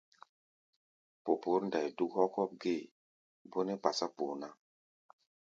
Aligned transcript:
Popǒr 1.23 1.61
ndai 1.67 1.87
dúk 1.97 2.11
hokop 2.17 2.51
gée, 2.61 2.83
bó 3.49 3.59
nɛ́ 3.65 3.79
kpásá 3.81 4.07
kpoo 4.13 4.33
ná. 4.41 4.49